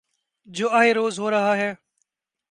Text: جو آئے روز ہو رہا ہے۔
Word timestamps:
جو 0.47 0.69
آئے 0.69 0.93
روز 0.93 1.19
ہو 1.19 1.31
رہا 1.31 1.57
ہے۔ 1.57 1.73